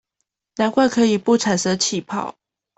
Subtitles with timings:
[0.55, 2.33] 難怪可以不產生氣泡